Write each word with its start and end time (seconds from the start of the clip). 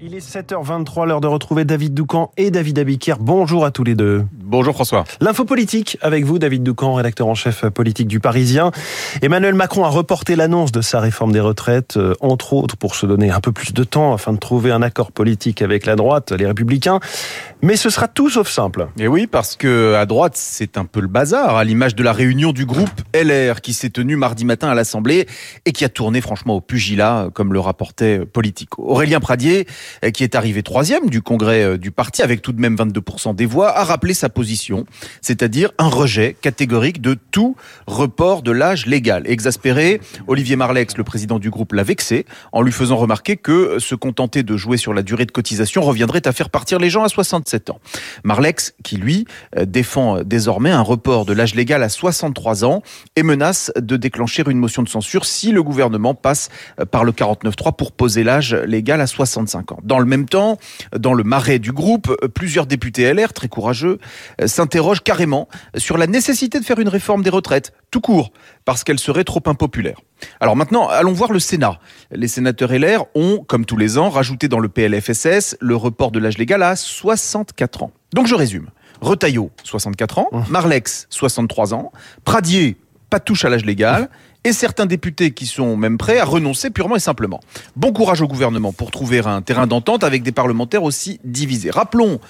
Il 0.00 0.14
est 0.14 0.18
7h23, 0.18 1.06
l'heure 1.06 1.20
de 1.20 1.26
retrouver 1.26 1.64
David 1.64 1.94
Doucan 1.94 2.30
et 2.36 2.50
David 2.50 2.78
Abiquière. 2.78 3.18
Bonjour 3.18 3.64
à 3.64 3.70
tous 3.70 3.84
les 3.84 3.94
deux. 3.94 4.24
Bonjour 4.32 4.74
François. 4.74 5.04
L'info 5.20 5.44
politique 5.44 5.96
avec 6.02 6.24
vous, 6.24 6.38
David 6.38 6.62
Doucan, 6.62 6.94
rédacteur 6.94 7.26
en 7.26 7.34
chef 7.34 7.64
politique 7.68 8.08
du 8.08 8.20
Parisien. 8.20 8.72
Emmanuel 9.22 9.54
Macron 9.54 9.84
a 9.84 9.88
reporté 9.88 10.36
l'annonce 10.36 10.72
de 10.72 10.82
sa 10.82 11.00
réforme 11.00 11.32
des 11.32 11.40
retraites, 11.40 11.96
euh, 11.96 12.14
entre 12.20 12.52
autres 12.52 12.76
pour 12.76 12.96
se 12.96 13.06
donner 13.06 13.30
un 13.30 13.40
peu 13.40 13.52
plus 13.52 13.72
de 13.72 13.84
temps 13.84 14.12
afin 14.12 14.32
de 14.32 14.38
trouver 14.38 14.72
un 14.72 14.82
accord 14.82 15.12
politique 15.12 15.62
avec 15.62 15.86
la 15.86 15.96
droite, 15.96 16.32
les 16.32 16.46
républicains. 16.46 16.98
Mais 17.62 17.76
ce 17.76 17.88
sera 17.88 18.08
tout 18.08 18.28
sauf 18.28 18.48
simple. 18.48 18.88
Et 18.98 19.08
oui, 19.08 19.26
parce 19.26 19.56
que 19.56 19.94
à 19.94 20.06
droite, 20.06 20.34
c'est 20.36 20.76
un 20.76 20.84
peu 20.84 21.00
le 21.00 21.08
bazar, 21.08 21.56
à 21.56 21.64
l'image 21.64 21.94
de 21.94 22.02
la 22.02 22.12
réunion 22.12 22.52
du 22.52 22.66
groupe 22.66 22.90
LR 23.14 23.60
qui 23.60 23.72
s'est 23.72 23.90
tenue 23.90 24.16
mardi 24.16 24.44
matin 24.44 24.68
à 24.68 24.74
l'Assemblée 24.74 25.26
et 25.64 25.72
qui 25.72 25.84
a 25.84 25.88
tourné 25.88 26.20
franchement 26.20 26.56
au 26.56 26.60
pugilat, 26.60 27.28
comme 27.32 27.52
le 27.52 27.60
rapportait 27.60 28.26
Politico. 28.26 28.82
Aurélien 28.86 29.20
Pradier, 29.20 29.53
euh, 30.04 30.10
qui 30.10 30.24
est 30.24 30.34
arrivé 30.34 30.62
troisième 30.62 31.08
du 31.08 31.22
congrès 31.22 31.62
euh, 31.62 31.78
du 31.78 31.90
parti 31.90 32.22
avec 32.22 32.42
tout 32.42 32.52
de 32.52 32.60
même 32.60 32.76
22% 32.76 33.34
des 33.34 33.46
voix, 33.46 33.76
a 33.76 33.84
rappelé 33.84 34.14
sa 34.14 34.28
position, 34.28 34.86
c'est-à-dire 35.20 35.70
un 35.78 35.88
rejet 35.88 36.36
catégorique 36.40 37.00
de 37.00 37.16
tout 37.30 37.56
report 37.86 38.42
de 38.42 38.52
l'âge 38.52 38.86
légal. 38.86 39.24
Exaspéré, 39.26 40.00
Olivier 40.26 40.56
Marlex, 40.56 40.96
le 40.96 41.04
président 41.04 41.38
du 41.38 41.50
groupe, 41.50 41.72
l'a 41.72 41.82
vexé 41.82 42.26
en 42.52 42.62
lui 42.62 42.72
faisant 42.72 42.96
remarquer 42.96 43.36
que 43.36 43.78
se 43.78 43.94
contenter 43.94 44.42
de 44.42 44.56
jouer 44.56 44.76
sur 44.76 44.94
la 44.94 45.02
durée 45.02 45.26
de 45.26 45.32
cotisation 45.32 45.82
reviendrait 45.82 46.26
à 46.26 46.32
faire 46.32 46.50
partir 46.50 46.78
les 46.78 46.90
gens 46.90 47.04
à 47.04 47.08
67 47.08 47.70
ans. 47.70 47.80
Marlex, 48.24 48.74
qui 48.82 48.96
lui 48.96 49.26
euh, 49.56 49.64
défend 49.64 50.22
désormais 50.22 50.70
un 50.70 50.82
report 50.82 51.24
de 51.24 51.32
l'âge 51.32 51.54
légal 51.54 51.82
à 51.82 51.88
63 51.88 52.64
ans 52.64 52.82
et 53.16 53.22
menace 53.22 53.72
de 53.76 53.96
déclencher 53.96 54.44
une 54.46 54.58
motion 54.58 54.82
de 54.82 54.88
censure 54.88 55.24
si 55.24 55.52
le 55.52 55.62
gouvernement 55.62 56.14
passe 56.14 56.48
par 56.90 57.04
le 57.04 57.12
49.3 57.12 57.74
pour 57.76 57.92
poser 57.92 58.24
l'âge 58.24 58.54
légal 58.54 59.00
à 59.00 59.06
65 59.34 59.72
ans. 59.72 59.78
Dans 59.82 59.98
le 59.98 60.06
même 60.06 60.26
temps, 60.26 60.58
dans 60.96 61.12
le 61.12 61.24
marais 61.24 61.58
du 61.58 61.72
groupe, 61.72 62.14
plusieurs 62.34 62.66
députés 62.66 63.12
LR, 63.12 63.32
très 63.32 63.48
courageux, 63.48 63.98
s'interrogent 64.44 65.02
carrément 65.02 65.48
sur 65.76 65.98
la 65.98 66.06
nécessité 66.06 66.60
de 66.60 66.64
faire 66.64 66.78
une 66.78 66.88
réforme 66.88 67.22
des 67.22 67.30
retraites, 67.30 67.72
tout 67.90 68.00
court, 68.00 68.32
parce 68.64 68.84
qu'elle 68.84 68.98
serait 68.98 69.24
trop 69.24 69.42
impopulaire. 69.46 70.00
Alors 70.40 70.56
maintenant, 70.56 70.88
allons 70.88 71.12
voir 71.12 71.32
le 71.32 71.40
Sénat. 71.40 71.78
Les 72.12 72.28
sénateurs 72.28 72.72
LR 72.72 73.04
ont, 73.14 73.44
comme 73.46 73.64
tous 73.66 73.76
les 73.76 73.98
ans, 73.98 74.08
rajouté 74.08 74.48
dans 74.48 74.60
le 74.60 74.68
PLFSS 74.68 75.56
le 75.60 75.76
report 75.76 76.10
de 76.12 76.18
l'âge 76.18 76.38
légal 76.38 76.62
à 76.62 76.76
64 76.76 77.82
ans. 77.82 77.92
Donc 78.12 78.26
je 78.26 78.34
résume. 78.34 78.70
Retailleau, 79.00 79.50
64 79.64 80.18
ans, 80.18 80.28
Marlex, 80.48 81.06
63 81.10 81.74
ans, 81.74 81.92
Pradier, 82.24 82.76
pas 83.10 83.18
de 83.18 83.24
touche 83.24 83.44
à 83.44 83.48
l'âge 83.48 83.64
légal, 83.64 84.08
et 84.44 84.52
certains 84.52 84.86
députés 84.86 85.32
qui 85.32 85.46
sont 85.46 85.76
même 85.76 85.98
prêts 85.98 86.18
à 86.18 86.24
renoncer 86.24 86.70
purement 86.70 86.96
et 86.96 87.00
simplement. 87.00 87.40
Bon 87.76 87.92
courage 87.92 88.20
au 88.20 88.28
gouvernement 88.28 88.72
pour 88.72 88.90
trouver 88.90 89.20
un 89.20 89.42
terrain 89.42 89.66
d'entente 89.66 90.04
avec 90.04 90.22
des 90.22 90.32
parlementaires 90.32 90.82
aussi 90.82 91.18
divisés. 91.24 91.70
Rappelons, 91.70 92.20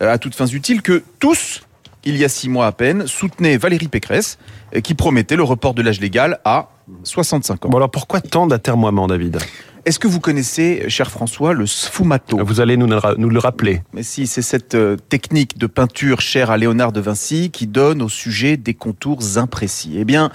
euh, 0.00 0.12
à 0.12 0.18
toutes 0.18 0.34
fins 0.34 0.46
utiles, 0.46 0.82
que 0.82 1.02
tous, 1.18 1.62
il 2.04 2.16
y 2.16 2.24
a 2.24 2.28
six 2.28 2.48
mois 2.48 2.66
à 2.66 2.72
peine, 2.72 3.06
soutenaient 3.06 3.56
Valérie 3.56 3.88
Pécresse, 3.88 4.38
euh, 4.74 4.80
qui 4.80 4.94
promettait 4.94 5.36
le 5.36 5.42
report 5.42 5.74
de 5.74 5.82
l'âge 5.82 6.00
légal 6.00 6.40
à 6.44 6.70
65 7.02 7.66
ans. 7.66 7.70
Alors 7.70 7.90
pourquoi 7.90 8.20
tant 8.20 8.46
d'atermoiements, 8.46 9.06
David? 9.06 9.38
Est-ce 9.84 9.98
que 9.98 10.08
vous 10.08 10.20
connaissez, 10.20 10.84
cher 10.88 11.10
François, 11.10 11.52
le 11.52 11.66
sfumato? 11.66 12.38
Vous 12.44 12.60
allez 12.60 12.76
nous, 12.76 12.86
le 12.86 13.38
rappeler. 13.38 13.82
Mais 13.92 14.02
si, 14.02 14.26
c'est 14.26 14.42
cette 14.42 14.74
euh, 14.74 14.96
technique 14.96 15.58
de 15.58 15.66
peinture 15.66 16.20
chère 16.20 16.50
à 16.50 16.56
Léonard 16.56 16.92
de 16.92 17.00
Vinci 17.00 17.50
qui 17.50 17.66
donne 17.66 18.00
au 18.00 18.08
sujet 18.08 18.56
des 18.56 18.74
contours 18.74 19.36
imprécis. 19.36 19.96
Eh 19.98 20.04
bien, 20.04 20.30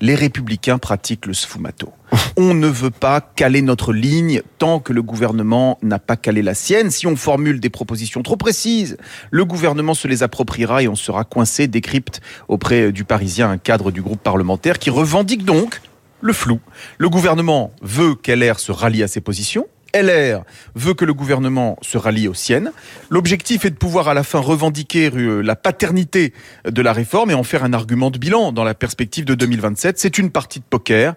les 0.00 0.14
républicains 0.14 0.78
pratiquent 0.78 1.26
le 1.26 1.34
sfumato. 1.34 1.92
On 2.36 2.54
ne 2.54 2.66
veut 2.66 2.90
pas 2.90 3.20
caler 3.20 3.62
notre 3.62 3.92
ligne 3.92 4.42
tant 4.58 4.80
que 4.80 4.92
le 4.92 5.02
gouvernement 5.02 5.78
n'a 5.82 5.98
pas 5.98 6.16
calé 6.16 6.42
la 6.42 6.54
sienne. 6.54 6.90
Si 6.90 7.06
on 7.06 7.16
formule 7.16 7.60
des 7.60 7.70
propositions 7.70 8.22
trop 8.22 8.36
précises, 8.36 8.96
le 9.30 9.44
gouvernement 9.44 9.94
se 9.94 10.08
les 10.08 10.22
appropriera 10.22 10.82
et 10.82 10.88
on 10.88 10.96
sera 10.96 11.24
coincé, 11.24 11.68
décrypte 11.68 12.20
auprès 12.48 12.92
du 12.92 13.04
Parisien 13.04 13.50
un 13.50 13.58
cadre 13.58 13.90
du 13.90 14.02
groupe 14.02 14.22
parlementaire 14.22 14.78
qui 14.78 14.90
revendique 14.90 15.44
donc 15.44 15.80
le 16.20 16.32
flou. 16.32 16.60
Le 16.98 17.08
gouvernement 17.08 17.72
veut 17.82 18.14
qu'LR 18.14 18.58
se 18.58 18.72
rallie 18.72 19.02
à 19.02 19.08
ses 19.08 19.20
positions. 19.20 19.66
LR 19.94 20.42
veut 20.74 20.94
que 20.94 21.04
le 21.04 21.14
gouvernement 21.14 21.78
se 21.80 21.96
rallie 21.96 22.28
aux 22.28 22.34
siennes. 22.34 22.72
L'objectif 23.08 23.64
est 23.64 23.70
de 23.70 23.76
pouvoir 23.76 24.08
à 24.08 24.14
la 24.14 24.22
fin 24.22 24.38
revendiquer 24.38 25.10
euh, 25.14 25.40
la 25.40 25.56
paternité 25.56 26.34
de 26.66 26.82
la 26.82 26.92
réforme 26.92 27.30
et 27.30 27.34
en 27.34 27.42
faire 27.42 27.64
un 27.64 27.72
argument 27.72 28.10
de 28.10 28.18
bilan 28.18 28.52
dans 28.52 28.64
la 28.64 28.74
perspective 28.74 29.24
de 29.24 29.34
2027. 29.34 29.98
C'est 29.98 30.18
une 30.18 30.30
partie 30.30 30.60
de 30.60 30.64
poker, 30.68 31.14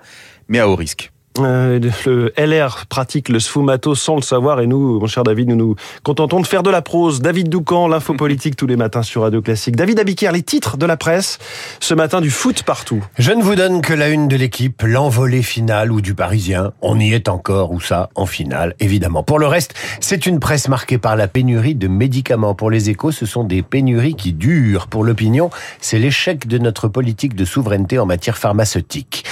mais 0.48 0.60
à 0.60 0.70
haut 0.70 0.76
risque. 0.76 1.12
Euh, 1.46 1.80
le 2.06 2.34
LR 2.38 2.86
pratique 2.88 3.30
le 3.30 3.40
sfumato 3.40 3.96
sans 3.96 4.16
le 4.16 4.22
savoir 4.22 4.60
et 4.60 4.68
nous, 4.68 5.00
mon 5.00 5.08
cher 5.08 5.24
David, 5.24 5.50
nous 5.50 5.56
nous 5.56 5.76
contentons 6.04 6.40
de 6.40 6.48
faire 6.48 6.64
de 6.64 6.70
la 6.70 6.82
prose. 6.82 7.22
David 7.22 7.50
Doucan, 7.50 7.88
l'info 7.88 8.14
politique 8.14 8.56
tous 8.56 8.68
les 8.68 8.76
matins 8.76 9.04
sur 9.04 9.22
Radio 9.24 9.42
Classique. 9.42 9.76
David 9.76 10.00
Abiquière, 10.00 10.32
les 10.32 10.44
titres 10.44 10.78
de 10.78 10.86
la 10.86 10.98
presse 10.98 11.40
ce 11.80 11.94
matin 11.94 12.22
du 12.22 12.30
foot 12.30 12.64
partout. 12.64 13.04
Je 13.18 13.32
ne 13.32 13.42
vous 13.42 13.56
donne 13.56 13.82
que 13.82 13.94
la 13.94 14.10
une 14.10 14.28
de 14.28 14.36
l'équipe, 14.36 14.82
l'envolée 14.84 15.44
finale 15.44 15.92
ou 15.92 16.02
du 16.02 16.14
Parisien. 16.14 16.72
On 16.82 17.00
y 17.00 17.14
est 17.14 17.30
encore 17.30 17.72
ou 17.72 17.80
ça 17.80 18.10
en 18.16 18.26
finale, 18.26 18.76
évidemment. 18.80 19.24
Pour 19.24 19.40
le 19.40 19.48
reste, 19.48 19.74
c'est 20.00 20.26
une 20.26 20.40
presse 20.40 20.68
marquée 20.68 20.98
par 20.98 21.16
la 21.16 21.28
pénurie 21.28 21.76
de 21.76 21.88
médicaments. 21.88 22.56
Pour 22.56 22.70
les 22.70 22.90
échos, 22.90 23.12
ce 23.12 23.26
sont 23.26 23.44
des 23.44 23.62
pénuries 23.62 24.16
qui 24.16 24.34
durent. 24.34 24.88
Pour 24.88 25.04
l'opinion, 25.04 25.50
c'est 25.80 26.00
l'échec 26.00 26.48
de 26.48 26.58
notre 26.58 26.88
politique 26.88 27.36
de 27.36 27.46
souveraineté 27.46 28.00
en 28.00 28.06
matière 28.06 28.38
pharmaceutique. 28.38 29.26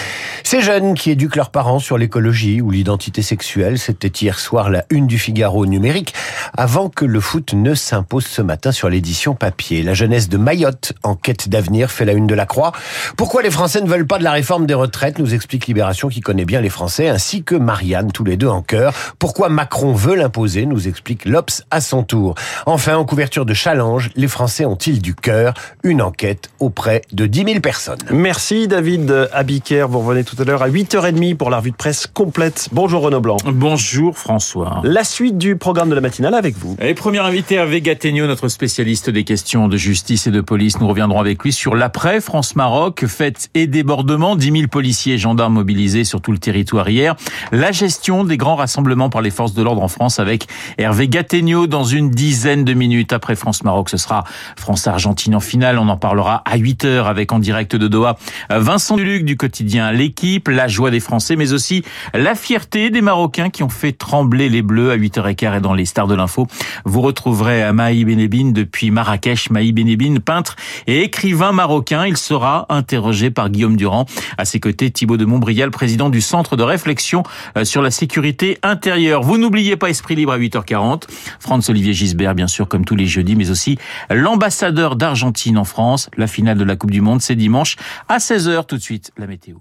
Ces 0.49 0.61
jeunes 0.61 0.95
qui 0.95 1.11
éduquent 1.11 1.35
leurs 1.35 1.51
parents 1.51 1.77
sur 1.77 1.99
l'écologie 1.99 2.59
ou 2.59 2.71
l'identité 2.71 3.21
sexuelle, 3.21 3.77
c'était 3.77 4.07
hier 4.07 4.39
soir 4.39 4.71
la 4.71 4.83
une 4.89 5.05
du 5.05 5.19
Figaro 5.19 5.67
numérique, 5.67 6.15
avant 6.57 6.89
que 6.89 7.05
le 7.05 7.19
foot 7.19 7.53
ne 7.53 7.75
s'impose 7.75 8.25
ce 8.25 8.41
matin 8.41 8.71
sur 8.71 8.89
l'édition 8.89 9.35
papier. 9.35 9.83
La 9.83 9.93
jeunesse 9.93 10.27
de 10.27 10.37
Mayotte, 10.37 10.93
en 11.03 11.13
quête 11.13 11.49
d'avenir, 11.49 11.91
fait 11.91 12.03
la 12.03 12.13
une 12.13 12.25
de 12.25 12.33
la 12.33 12.47
Croix. 12.47 12.71
Pourquoi 13.15 13.43
les 13.43 13.51
Français 13.51 13.79
ne 13.79 13.87
veulent 13.87 14.07
pas 14.07 14.17
de 14.17 14.23
la 14.23 14.31
réforme 14.31 14.65
des 14.65 14.73
retraites, 14.73 15.19
nous 15.19 15.35
explique 15.35 15.67
Libération 15.67 16.09
qui 16.09 16.19
connaît 16.19 16.45
bien 16.45 16.61
les 16.61 16.69
Français, 16.69 17.09
ainsi 17.09 17.43
que 17.43 17.53
Marianne, 17.53 18.11
tous 18.11 18.23
les 18.23 18.35
deux 18.35 18.47
en 18.47 18.63
cœur. 18.63 18.95
Pourquoi 19.19 19.49
Macron 19.49 19.93
veut 19.93 20.15
l'imposer, 20.15 20.65
nous 20.65 20.87
explique 20.87 21.25
l'Obs 21.25 21.61
à 21.69 21.79
son 21.79 22.01
tour. 22.01 22.33
Enfin, 22.65 22.97
en 22.97 23.05
couverture 23.05 23.45
de 23.45 23.53
challenge, 23.53 24.09
les 24.15 24.27
Français 24.27 24.65
ont-ils 24.65 24.99
du 24.99 25.13
cœur? 25.13 25.53
Une 25.83 26.01
enquête 26.01 26.49
auprès 26.59 27.03
de 27.11 27.27
10 27.27 27.43
000 27.45 27.59
personnes. 27.59 27.99
Merci 28.09 28.67
David 28.67 29.29
Abiker, 29.31 29.85
tout 30.25 30.38
l'heure 30.43 30.61
à 30.61 30.69
8h30 30.69 31.35
pour 31.35 31.49
la 31.49 31.57
revue 31.57 31.71
de 31.71 31.75
presse 31.75 32.07
complète. 32.07 32.69
Bonjour 32.71 33.01
Renaud 33.01 33.21
Blanc. 33.21 33.37
Bonjour 33.45 34.17
François. 34.17 34.81
La 34.83 35.03
suite 35.03 35.37
du 35.37 35.55
programme 35.55 35.89
de 35.89 35.95
la 35.95 36.01
matinale 36.01 36.33
avec 36.33 36.57
vous. 36.57 36.75
Et 36.81 36.93
premier 36.93 37.19
invité 37.19 37.57
avec 37.57 37.83
Gattegno, 37.83 38.27
notre 38.27 38.47
spécialiste 38.47 39.09
des 39.09 39.23
questions 39.23 39.67
de 39.67 39.77
justice 39.77 40.27
et 40.27 40.31
de 40.31 40.41
police. 40.41 40.79
Nous 40.79 40.87
reviendrons 40.87 41.19
avec 41.19 41.43
lui 41.43 41.51
sur 41.51 41.75
l'après 41.75 42.21
France-Maroc, 42.21 43.05
fête 43.07 43.49
et 43.55 43.67
débordement, 43.67 44.35
10 44.35 44.51
000 44.51 44.67
policiers 44.67 45.15
et 45.15 45.17
gendarmes 45.17 45.53
mobilisés 45.53 46.03
sur 46.03 46.21
tout 46.21 46.31
le 46.31 46.37
territoire 46.37 46.89
hier. 46.89 47.15
La 47.51 47.71
gestion 47.71 48.23
des 48.23 48.37
grands 48.37 48.55
rassemblements 48.55 49.09
par 49.09 49.21
les 49.21 49.31
forces 49.31 49.53
de 49.53 49.63
l'ordre 49.63 49.83
en 49.83 49.87
France 49.87 50.19
avec 50.19 50.47
Hervé 50.77 51.07
Gattegno 51.07 51.67
dans 51.67 51.83
une 51.83 52.09
dizaine 52.09 52.63
de 52.63 52.73
minutes 52.73 53.13
après 53.13 53.35
France-Maroc. 53.35 53.89
Ce 53.89 53.97
sera 53.97 54.23
France-Argentine 54.57 55.35
en 55.35 55.39
finale. 55.39 55.79
On 55.79 55.89
en 55.89 55.97
parlera 55.97 56.41
à 56.45 56.57
8 56.57 56.85
heures 56.85 57.07
avec 57.07 57.31
en 57.31 57.39
direct 57.39 57.75
de 57.75 57.87
Doha 57.87 58.17
Vincent 58.49 58.95
Duluc 58.95 59.25
du 59.25 59.37
quotidien 59.37 59.91
L'équipe, 59.91 60.28
la 60.47 60.67
joie 60.67 60.91
des 60.91 60.99
Français, 60.99 61.35
mais 61.35 61.53
aussi 61.53 61.83
la 62.13 62.35
fierté 62.35 62.89
des 62.89 63.01
Marocains 63.01 63.49
qui 63.49 63.63
ont 63.63 63.69
fait 63.69 63.91
trembler 63.91 64.49
les 64.49 64.61
Bleus 64.61 64.91
à 64.91 64.97
8h15 64.97 65.57
et 65.57 65.61
dans 65.61 65.73
les 65.73 65.85
stars 65.85 66.07
de 66.07 66.15
l'info. 66.15 66.47
Vous 66.85 67.01
retrouverez 67.01 67.71
Maï 67.73 68.05
Benebine 68.05 68.53
depuis 68.53 68.91
Marrakech. 68.91 69.49
Maï 69.49 69.71
Benebine, 69.71 70.19
peintre 70.19 70.55
et 70.87 71.01
écrivain 71.01 71.51
marocain. 71.51 72.05
Il 72.05 72.17
sera 72.17 72.65
interrogé 72.69 73.31
par 73.31 73.49
Guillaume 73.49 73.75
Durand. 73.75 74.05
À 74.37 74.45
ses 74.45 74.59
côtés, 74.59 74.91
Thibaut 74.91 75.17
de 75.17 75.25
Montbrial, 75.25 75.71
président 75.71 76.09
du 76.09 76.21
Centre 76.21 76.55
de 76.55 76.63
réflexion 76.63 77.23
euh, 77.57 77.65
sur 77.65 77.81
la 77.81 77.91
sécurité 77.91 78.57
intérieure. 78.63 79.21
Vous 79.23 79.37
n'oubliez 79.37 79.77
pas 79.77 79.89
Esprit 79.89 80.15
Libre 80.15 80.33
à 80.33 80.39
8h40. 80.39 81.03
Franz-Olivier 81.39 81.93
Gisbert, 81.93 82.35
bien 82.35 82.47
sûr, 82.47 82.67
comme 82.67 82.85
tous 82.85 82.95
les 82.95 83.07
jeudis, 83.07 83.35
mais 83.35 83.49
aussi 83.49 83.77
l'ambassadeur 84.09 84.95
d'Argentine 84.95 85.57
en 85.57 85.65
France. 85.65 86.09
La 86.17 86.27
finale 86.27 86.57
de 86.57 86.63
la 86.63 86.75
Coupe 86.75 86.91
du 86.91 87.01
Monde, 87.01 87.21
c'est 87.21 87.35
dimanche 87.35 87.75
à 88.07 88.17
16h. 88.17 88.65
Tout 88.65 88.77
de 88.77 88.81
suite, 88.81 89.11
la 89.17 89.27
météo. 89.27 89.55